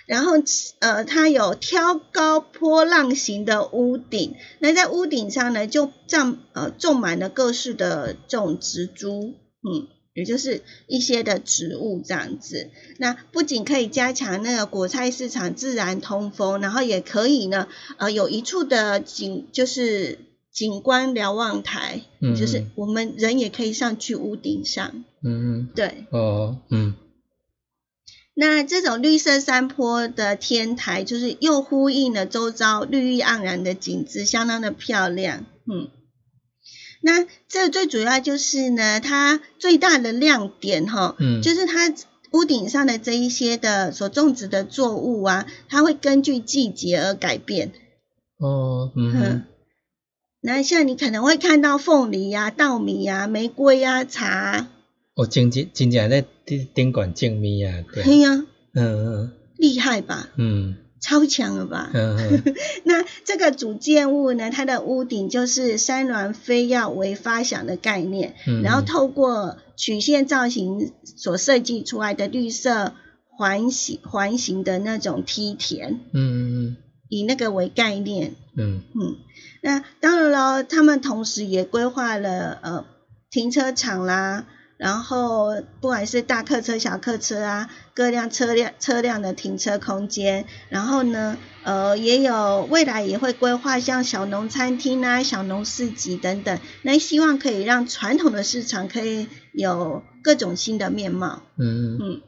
[0.06, 0.34] 然后，
[0.80, 9.34] 呃，它有挑高波浪形的屋顶，那在屋顶上呢，就种呃种满了各式的这种植株，
[9.64, 12.70] 嗯，也就是一些的植物这样子。
[12.98, 20.20] 那不仅可以加强那个果菜市场自然通风，然后也可以呢，呃，有一处的景就是
[20.52, 26.06] 景观瞭望台，嗯就是我们人也可以上去屋顶上，嗯对。
[26.12, 26.96] 嗯，哦，嗯
[28.36, 35.46] 那这种绿色山坡的天台，就是又呼应了周遭绿意盎然的景致，相当的漂亮。
[35.72, 35.90] 嗯，
[37.06, 41.94] 那这最主要就是呢，它最大的亮点哈，嗯，就是它
[42.32, 47.74] 屋顶上的这一些的所种植的作物啊，它会根据季节而改变。
[48.38, 49.44] 哦，嗯嗯哼，
[50.42, 54.72] 那像你可能会看到凤梨呀、稻米呀、玫瑰呀、茶啊，
[55.16, 60.30] 哦，真正真正在顶顶管种米啊，对，嘿呀、嗯厉害吧？
[60.38, 61.92] 嗯超强了吧？
[62.86, 72.94] 那这个主建物呢，它的屋顶就是山峦飞耀为发想的概念，嗯，然后透过曲线造型所设计出来的绿色
[73.28, 76.78] 环形环形的那种梯田，嗯嗯
[77.10, 78.36] 以那个为概念。
[78.56, 78.82] 嗯。
[78.96, 79.18] 嗯，
[79.62, 82.86] 那当然了，他们同时也规划了呃
[83.30, 84.46] 停车场啦，
[84.84, 101.42] 然后不管是大客车、小客车啊，各辆车辆车辆的停车空间，然后呢，呃，也有未来也会规划像小农餐厅啊、小农市集等等，那希望可以让传统的市场可以有各种新的面貌。
[101.58, 102.22] 嗯，嗯，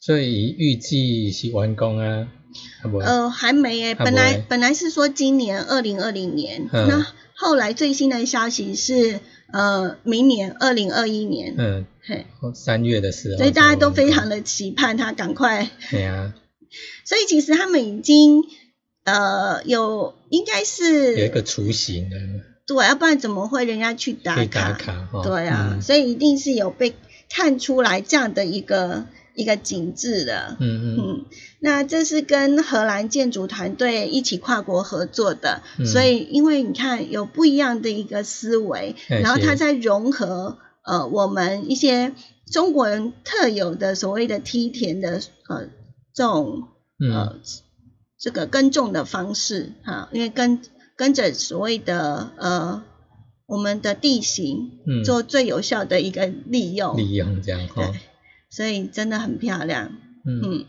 [0.00, 2.28] 所以预计是完工啊，
[3.04, 6.88] 呃，还没诶，还本来本来是说今年二零二零年，嗯。
[6.88, 7.06] 那
[7.36, 9.20] 后来最新的消息是
[9.54, 15.70] 呃明年二零二一年，嗯，嘿，三月的时候，所以大家都非常，的期盼他赶快。
[15.92, 16.34] 对啊，
[17.06, 18.42] 所以其实他们已经
[19.04, 22.16] 呃有应该是有一个雏形的，
[22.66, 24.92] 对，要不然怎么会人家去打可以打卡？
[24.92, 25.80] 卡哈，对啊，嗯。
[25.82, 26.92] 所以一定是有被
[27.30, 30.56] 看出来这样的一个一个景致的。
[30.60, 30.96] 嗯嗯。
[30.98, 31.24] 嗯，
[31.60, 35.86] 那这是跟荷兰建筑团队一起跨国合作的，嗯。
[35.86, 42.12] 所以因为你看有不一样的一个思维，哎然后它在融合呃我们一些
[42.50, 45.68] 中国人特有的所谓的梯田的呃
[46.14, 46.68] 这种
[47.00, 47.40] 呃嗯
[48.18, 50.60] 这个耕种的方式哈、因为跟
[50.96, 52.82] 跟着所谓的呃
[53.46, 58.00] 我们的地形嗯，做最有效的一个利用，利用这样哈对，，
[58.54, 59.96] 所以真的很漂亮。
[60.24, 60.40] 嗯。
[60.42, 60.66] 嗯，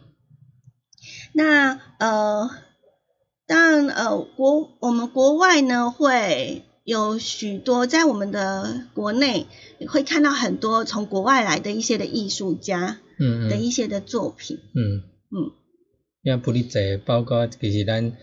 [1.33, 2.49] 那呃，
[3.45, 9.45] 当然呃，国我们国外呢会有许多在我们的国内
[9.87, 13.49] 会看到很多从国外来的一些的艺术家嗯嗯。
[13.49, 14.57] 的一些的作品。
[14.73, 15.03] 嗯。
[15.29, 15.51] 嗯，
[16.23, 18.13] 像不哩济，包括其实咱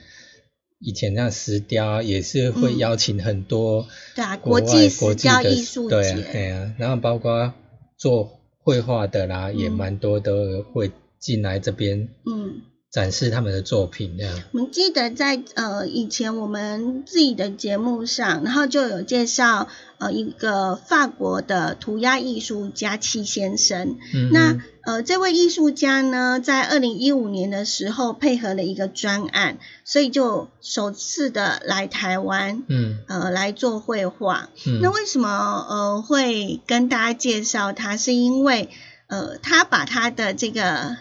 [0.81, 2.79] 以前像石雕啊也是会嗯。
[2.79, 3.87] 邀请很多
[4.17, 7.53] 对啊，国际石雕艺术节，对啊，然后包括
[7.97, 12.63] 做绘画的啦，也嗯蛮多的会进来这边嗯。
[12.93, 14.39] 展示他们的作品这样。
[14.53, 19.67] 我们记得在呃以前我们自己的节目上，然后就有介绍
[19.97, 23.97] 呃一个法国的涂鸦艺术家戚先生。
[24.13, 34.51] 嗯那呃这位艺术家呢，在二零一五年的时候配合了一个专案，所以就首次的来台湾嗯呃来做绘画。
[34.67, 35.29] 嗯，那为什么
[35.71, 37.97] 呃会跟大家介绍他？
[37.97, 38.69] 是因为
[39.07, 40.97] 呃他把他的这个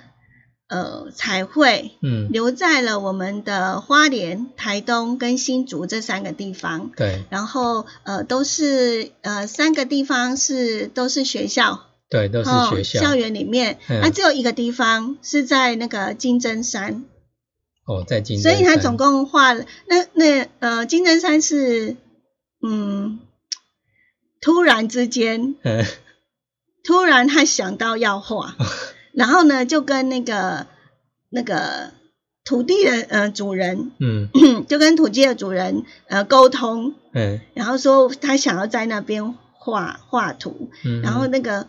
[0.71, 1.91] 呃彩绘。
[2.01, 2.29] 嗯。
[2.31, 7.23] 留在了我们的花莲、台东跟新竹这三个地方，对。
[7.29, 12.49] 然后呃都是呃三个地方是都是学校，对都是
[12.83, 13.99] 学校校园里面，嗯。
[14.01, 17.03] 那、只有一个地方是在那个金针山，
[17.85, 21.97] 哦，在金所以他总共画了那那呃金针山是
[22.65, 23.19] 嗯
[24.39, 25.85] 突然之间嗯。
[26.83, 28.55] 突然他想到要画，
[29.13, 30.67] 然后呢就跟那个
[31.29, 31.91] 那个
[32.43, 34.29] 土地的呃主人，嗯。
[34.67, 41.67] 就跟土地的主人呃沟通，嗯然后说他想要在那边画画图，嗯，然后那个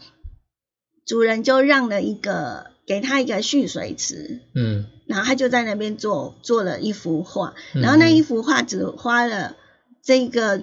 [1.05, 4.87] 主人就让了一个给他一个蓄水池，嗯。
[5.07, 7.83] 然后他就在那边做做了一幅画，嗯。
[7.83, 9.57] 然后那一幅画只花了
[10.03, 10.63] 这个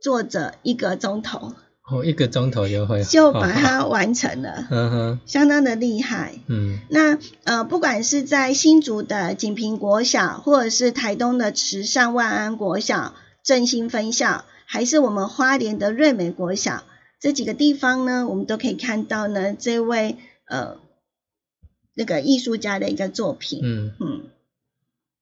[0.00, 1.52] 作者一个钟头
[1.90, 5.20] 哦一个钟头就会就把哦它完成了， 嗯哼。
[5.26, 6.34] 相当的厉害。
[6.46, 6.78] 嗯。
[6.88, 16.84] 那呃，不管是在新竹的锦屏国小，或者是台东的池上万安国小、振兴分校，还是我们花莲的瑞美国小，
[17.20, 20.16] 这几个地方呢，我们都可以看到呢，这位
[20.46, 20.78] 呃
[21.94, 23.60] 那个艺术家的一个作品。
[23.62, 24.22] 嗯，嗯。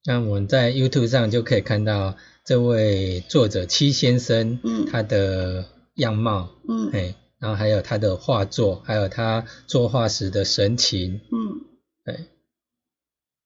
[0.04, 4.86] 那我们在 YouTube 上就可以看到这位作者戚先生嗯。
[4.90, 6.90] 他的样貌，嗯。
[6.92, 11.60] 哎，然后还有他的画作，还有他作画时的神情，嗯。
[12.04, 12.26] 对，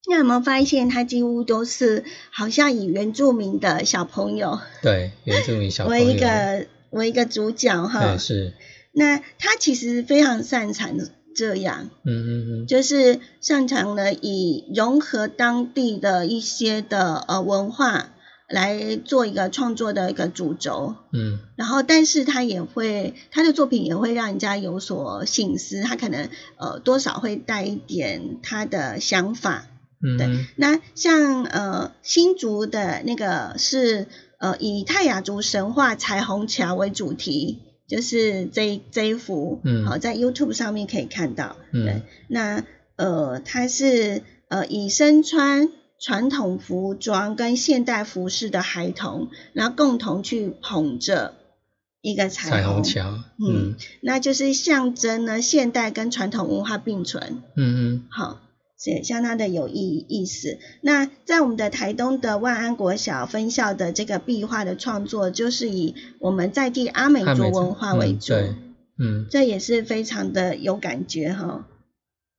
[0.08, 4.60] 那有没有发现，他几乎都是好像以原住民的小朋友？
[4.82, 8.00] 对，原住民小朋友， 为一个为一个主角哈。
[8.00, 8.18] 对？
[8.18, 8.52] 是，
[8.92, 10.96] 那他其实非常擅长
[11.34, 18.14] 这样，嗯嗯嗯，就是擅长了以融合当地的一些的呃文化
[18.48, 21.38] 来做一个创作的一个主轴，嗯。
[21.56, 29.66] 然后但是他也会他的作品也会让人家有所醒思，他可能呃多少会带一点他的想法。
[30.00, 30.18] 对嗯。
[30.18, 30.46] 对。
[30.56, 34.06] 那像呃新竹的那个是
[34.38, 37.62] 呃以泰雅族神话彩虹桥为主题。
[37.88, 39.86] 就是这一这一幅，嗯。
[39.86, 41.84] 好、在 YouTube 上面可以看到，嗯。
[41.84, 42.64] 对，那
[42.96, 45.68] 呃，它是呃以身穿
[46.00, 51.34] 传统服装跟现代服饰的孩童，然后共同去捧着
[52.00, 58.40] 一个彩虹，桥，嗯嗯那就是象征呢现代跟传统文化并存，嗯嗯好。
[58.78, 60.58] 是相当的有意意思。
[60.82, 68.34] 那在我们的台东的万安国小分校的这个壁画的创作，就是以我们在地阿美族文化为主。
[68.34, 71.66] 嗯嗯这也是非常的有感觉哈。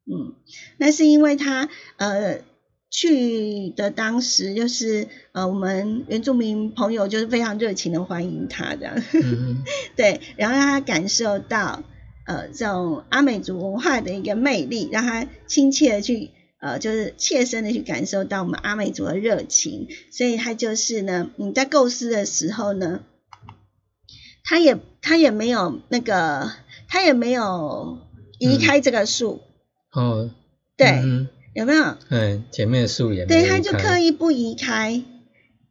[0.06, 0.36] 嗯，
[0.78, 2.42] 那是因为它呃
[2.90, 9.64] 去的当时就是呃我们原住民朋友就是非常热情的欢迎他这样，嗯。
[9.96, 11.84] 对，然后让他感受到
[12.26, 23.02] 呃这种阿美族文化的一个魅力，让他亲切的去呃就是切身的去感受到我们阿美族的热情，所以他就是呢你在构思的时候呢，
[24.44, 26.52] 他也他也没有那个
[26.88, 28.00] 他也没有
[28.40, 29.42] 移开这个树，
[29.92, 30.30] 哦，
[30.78, 31.28] 对，嗯
[31.58, 31.98] 有没有？
[32.10, 35.02] 嗯，前面的树也没对，离他就刻意不移开，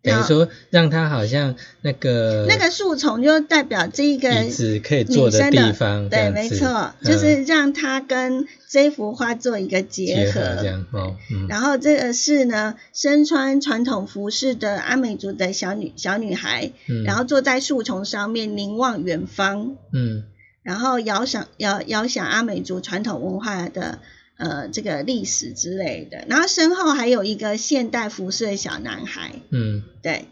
[0.02, 7.04] 然后等于说让他好像那个那个树丛就代表这一个椅子可以坐的地方，对，没错，嗯。
[7.04, 10.40] 就是让它跟这幅画做一个结结合。
[10.40, 17.04] 合这样哦，嗯，然后这个是呢，身穿传统服饰的阿美族的小女小女孩，嗯。
[17.04, 20.24] 然后坐在树丛上面凝望远方，嗯。
[20.64, 24.00] 然后遥想遥遥想阿美族传统文化的
[24.36, 26.24] 呃这个历史之类的。
[26.28, 30.26] 然后身后还有一个现代服饰的小男孩，嗯对，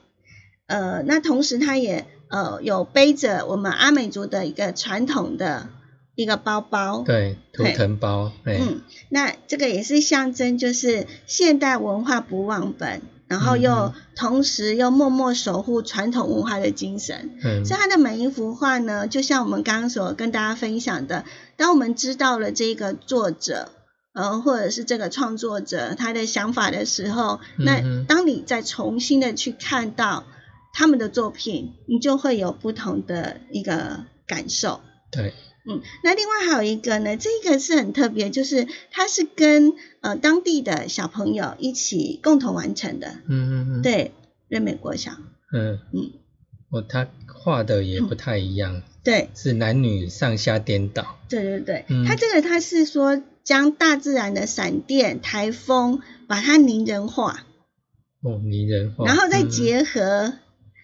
[0.67, 5.69] 呃，那同时他也呃有背着我们阿美族的一个传统的
[6.15, 17.31] 一个包包，对，图腾包，哎，嗯，那这个也是象征就是现代文化不忘本，然后又嗯同时又默默守护传统文化的精神。
[17.43, 21.25] 嗯所以他的每一幅画呢，就像我们刚刚所跟大家分享的，
[21.57, 23.73] 当我们知道了这个作者，
[24.15, 30.25] 呃，或者是这个创作者他的想法的时候，那当你再重新的去看到
[30.73, 34.81] 他们的作品，你就会有不同的一个感受。
[35.11, 35.35] 对，
[35.69, 44.13] 嗯，那另外还有一个呢，这个是很特别，就是它是跟呃当地的小朋友一起共同完成的，嗯嗯嗯，，对，
[44.49, 45.13] 瑞美国小，
[45.53, 45.81] 嗯。
[45.93, 46.13] 嗯，
[46.71, 52.05] 哦，他画的也不太一样，对，是男女上下颠倒，对对对，嗯。
[52.05, 57.45] 它这个他是说将大自然的闪电、台风把它拟人化，
[58.23, 59.51] 哦，拟人化，然后再嗯。
[59.51, 60.33] 结合，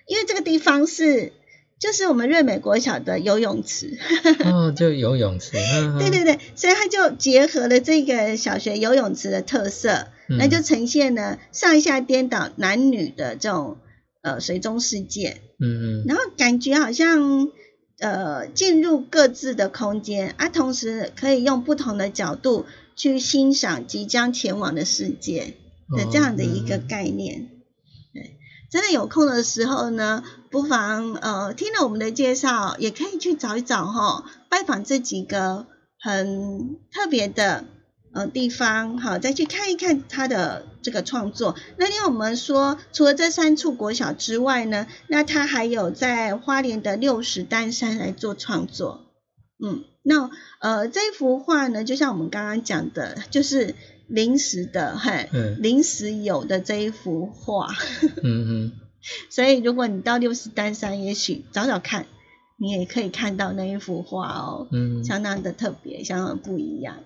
[0.06, 1.32] 因为这个地方是
[1.78, 3.98] 就是我们瑞美国小的游泳池，
[4.44, 10.36] 哦，就游泳池，嗯 对对，对，所以它就结合了这个小学游泳池的特色，嗯。
[10.38, 13.78] 那就呈现了上下颠倒男女的这种
[14.20, 16.04] 呃水中世界，嗯嗯。
[16.06, 17.48] 然后感觉好像
[18.01, 25.55] 呃进入各自的空间啊，同时可以用不同的角度去欣赏即将前往的世界
[25.96, 27.48] 的这样的一个概念。
[28.12, 28.36] 对，
[28.70, 35.66] 真的有空的时候呢，不妨呃听了我们的介绍，也可以去找一找哈，拜访这几个
[36.01, 37.64] 很特别的
[38.12, 41.54] 呃地方，好，再去看一看他的这个创作。
[41.76, 49.06] 那另外我们说，除了这三处国小之外呢，那他还有在花莲的六十丹山来做创作。
[49.62, 50.30] 嗯，那
[50.61, 53.74] 呃这一幅画呢，就像我们刚刚讲的，就是
[54.08, 57.68] 临时的，嘿，嗯临时有的这一幅画。
[58.24, 58.72] 嗯嗯，
[59.28, 62.06] 所以如果你到六十丹山，也许找找看，
[62.56, 66.96] 你也可以看到那一幅画哦，嗯相当的特别，相当的不一样。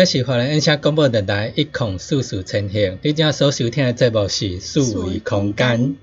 [0.00, 5.94] 这是华人音响广播电台一空四四成行，你正所收听的节目是数维空间，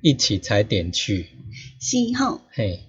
[0.00, 1.26] 一起踩点去。
[1.80, 2.40] 是吼。
[2.52, 2.84] 嘿，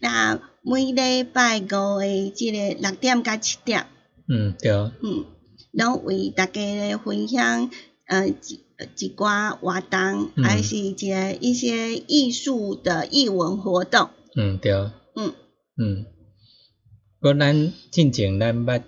[0.00, 3.88] 那每礼拜五的即个六点到七点，
[4.28, 5.24] 嗯对，嗯，
[5.72, 7.68] 拢为大家咧分享
[8.06, 8.60] 呃一
[8.96, 14.10] 一寡活动，嗯还是一个一些艺术的艺文活动。
[14.36, 14.72] 嗯对，
[15.16, 15.34] 嗯
[15.76, 16.06] 嗯。
[17.22, 18.82] 不，咱进前咱捌，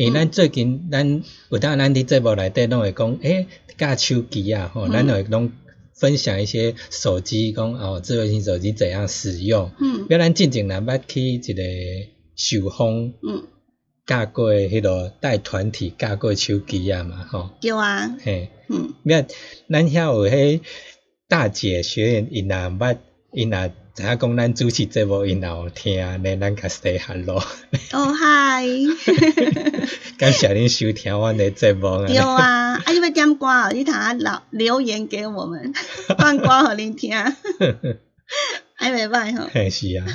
[0.00, 3.46] 因为咱最近咱有当咱伫节目内底拢会讲，诶，
[3.76, 4.92] 教手机啊，吼，嗯。
[4.92, 5.52] 咱会拢
[5.94, 9.70] 分享一些手机，讲哦，智慧型手机怎样使用。
[9.78, 10.08] 嗯。
[10.08, 11.62] 比如咱进前咱捌去一个
[12.34, 13.46] 秀峰嗯，
[14.06, 18.48] 教过迄落带团体教过手机啊嘛，吼，有啊，嘿。
[18.70, 18.94] 嗯。
[19.02, 19.26] 你看，
[19.68, 20.60] 咱遐有迄
[21.28, 22.96] 大姐学员，因若捌，
[23.34, 27.42] 因若知影讲咱主持节目，因若有听，来咱甲 say hello，
[27.92, 28.64] 哦 嗨，
[30.16, 32.26] 感谢恁收听阮的节目对啊。
[32.34, 35.72] 啊，啊你要点歌哦，你通留留言给我们，
[36.18, 37.14] 放歌互恁听，
[38.74, 39.48] 还袂歹吼。
[39.52, 40.06] 嘿，是啊，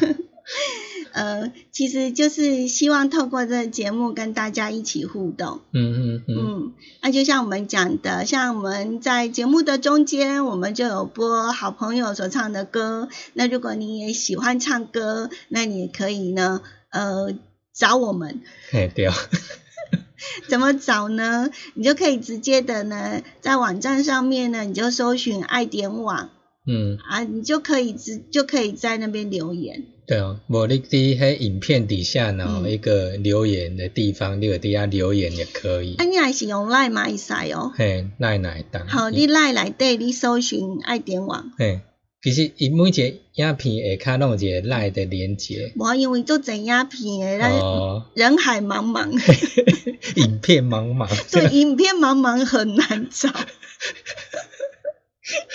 [1.16, 5.61] 呃，其实就是希望透过这个节目跟大家一起互动。
[5.72, 13.07] 嗯嗯嗯，嗯，那就像我们讲的，像我们在节目的中间，我们就有播好朋友所唱的歌。
[13.32, 17.34] 那如果你也喜欢唱歌，那你也可以呢，呃，
[17.74, 18.41] 找我们。
[18.72, 19.07] 嘿对，
[20.49, 21.49] 怎么找呢？
[21.76, 26.30] 你就可以直接的呢，在网站上面呢，你就搜寻爱点网
[26.68, 29.86] 嗯啊，你就可以直就可以在那边留言。
[30.07, 36.05] 对哦，无你伫迄影片底下呢嗯一个留言的地方，你有底下留言也可以啊，。
[36.05, 37.71] 你还是用 Line 嘛，会使哦。
[37.75, 38.85] 嘿，奈奈当。
[38.87, 41.51] 好，你 Line 内底你搜寻爱点网。
[41.57, 41.79] 嘿，
[42.21, 43.03] 其实伊每一个
[43.33, 45.73] 影片下骹拢有一个赖的连接。
[45.75, 49.09] 无因为做整影片诶，咱哦，人海茫茫，
[50.21, 51.09] 影片茫茫。
[51.31, 53.29] 对，影片茫茫很难找。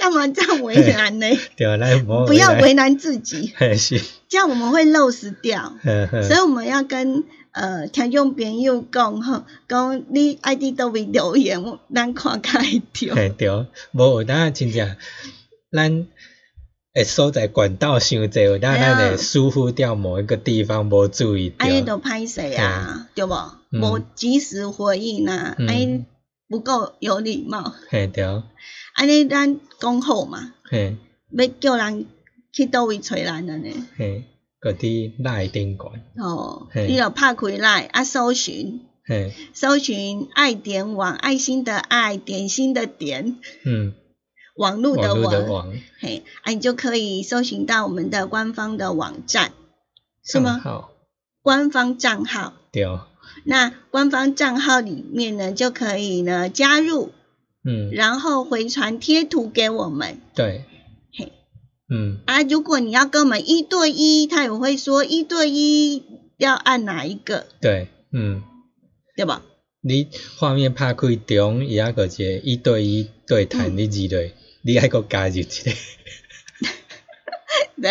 [0.01, 1.27] 干嘛这样为难呢？
[2.27, 5.75] 不要为难自己，嘿是，这样我们会漏失掉。
[6.27, 13.15] 所以我们要跟呃听众朋友讲吼，讲你 ID 都位留言，我咱看较会着。
[13.15, 13.49] 嘿对，
[13.93, 14.97] 无有当真正
[15.71, 16.07] 咱
[16.95, 21.97] 诶所在管道伤侪，有当咱会疏忽掉某一个地方无注意安尼掉。
[21.97, 23.35] 就歹势啊，对无？
[23.73, 26.05] 嗯无及时回应啊，嗯安尼
[26.49, 27.73] 不够有礼貌。
[27.89, 28.25] 嘿对，
[29.01, 30.99] 安尼咱讲好嘛，嘿。
[31.31, 32.05] 要叫人
[32.53, 33.71] 去倒位找咱了呢？
[33.97, 34.25] 嘿，
[34.61, 36.87] 个伫赖顶管，哦，嘿。
[36.87, 38.83] 你就拍开来啊，搜寻。
[39.07, 43.95] 嘿，搜寻爱点网，爱心的爱，点心的点，嗯，
[44.57, 49.53] 网络的网络的网，嘿，啊，你就可以搜寻到我们的官方的网站，
[50.23, 50.51] 是吗？
[50.53, 50.91] 账号。
[51.41, 52.85] 官方账号，对，
[53.45, 57.13] 那官方账号里面呢，就可以呢加入，
[57.65, 60.19] 嗯，然后回传贴图给我们。
[60.35, 60.65] 对，
[61.13, 61.33] 嘿，
[61.89, 66.03] 嗯，啊，如果你要跟我们一对一，他也会说一对一
[66.39, 68.43] 要按哪一个，对，嗯。
[69.17, 69.43] 对吧？
[69.83, 70.09] 你
[70.39, 74.33] 画面拍开中，伊还个一个一对一对谈，嗯你记得，
[74.63, 75.71] 你还个加入一个，
[77.81, 77.91] 对，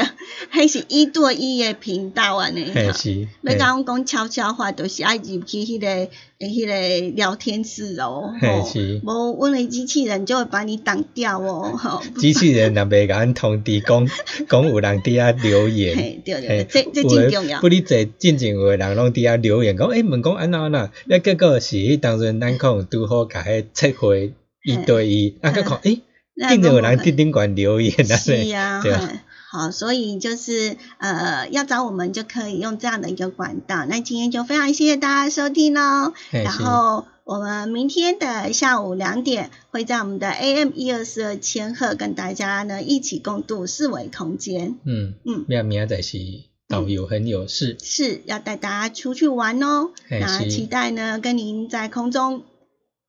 [0.50, 2.72] 还是一对一的频道安尼。
[2.74, 6.10] 嘿是，要甲阮讲悄悄话，就是爱入去迄、个诶，
[6.40, 8.32] 迄、个聊天室哦，吼。
[8.40, 9.02] 嘿是。
[9.04, 12.02] 无阮的机器人就会把你挡掉哦， 吼。
[12.18, 14.08] 机器人若袂甲阮通知讲
[14.48, 17.60] 讲有人伫遐留言，嘿，对对嘿对，这这真重要。
[17.62, 17.68] 不。
[17.68, 24.34] 哩坐进前有诶人拢伫遐留言讲，诶、问讲安怎安怎，那结果是迄当阵咱可能拄好甲迄测回
[24.64, 26.02] 一对一，啊，佮看诶，
[26.36, 29.08] 那竟然有人都伫顶管留言啊，是啊、对嘿
[29.52, 33.86] 好，所以就是呃，要找我们就可以用这样的一个管道。
[33.86, 36.14] 那今天就非常谢谢大家收听喽。
[36.30, 44.76] 然后我们明天的下午两点会在我们的 AM 一二四二千赫跟大家呢一起共度四维空间。
[44.86, 46.20] 嗯，嗯，明明仔载是
[46.68, 49.90] 导游很有事，是要带大家出去玩哦。
[50.10, 52.44] 那期待呢跟您在空中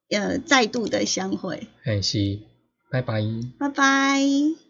[0.09, 1.68] 呃再度的相会。
[1.82, 2.38] 嘿是，
[2.91, 3.22] 拜拜。
[3.59, 4.70] 拜拜。